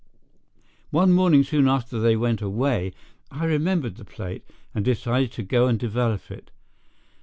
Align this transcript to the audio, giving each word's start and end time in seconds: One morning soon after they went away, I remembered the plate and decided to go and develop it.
One 0.89 1.11
morning 1.13 1.43
soon 1.43 1.67
after 1.67 1.99
they 1.99 2.15
went 2.17 2.41
away, 2.41 2.91
I 3.29 3.45
remembered 3.45 3.97
the 3.97 4.03
plate 4.03 4.43
and 4.73 4.83
decided 4.83 5.31
to 5.33 5.43
go 5.43 5.67
and 5.67 5.77
develop 5.77 6.31
it. 6.31 6.49